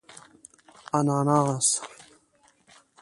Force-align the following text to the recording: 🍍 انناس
🍍 0.91 0.97
انناس 1.19 1.67